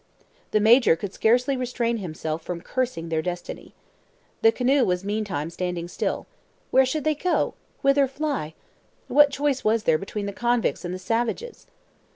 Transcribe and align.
The 0.49 0.59
major 0.59 0.95
could 0.95 1.13
scarcely 1.13 1.55
restrain 1.55 1.97
himself 1.97 2.41
from 2.41 2.61
cursing 2.61 3.09
their 3.09 3.21
destiny. 3.21 3.75
The 4.41 4.51
canoe 4.51 4.83
was 4.83 5.03
meantime 5.03 5.51
standing 5.51 5.87
still. 5.87 6.25
Where 6.71 6.87
should 6.87 7.03
they 7.03 7.13
go? 7.13 7.53
Whither 7.83 8.07
fly? 8.07 8.55
What 9.07 9.29
choice 9.29 9.63
was 9.63 9.83
there 9.83 9.99
between 9.99 10.25
the 10.25 10.33
convicts 10.33 10.83
and 10.83 10.91
the 10.91 10.97
savages? 10.97 11.67